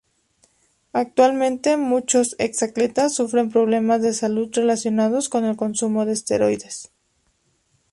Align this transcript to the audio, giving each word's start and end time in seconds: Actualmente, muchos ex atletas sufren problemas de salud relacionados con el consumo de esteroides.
Actualmente, 0.93 1.77
muchos 1.77 2.35
ex 2.39 2.63
atletas 2.63 3.13
sufren 3.13 3.51
problemas 3.51 4.01
de 4.01 4.15
salud 4.15 4.49
relacionados 4.51 5.29
con 5.29 5.45
el 5.45 5.55
consumo 5.55 6.07
de 6.07 6.13
esteroides. 6.13 6.89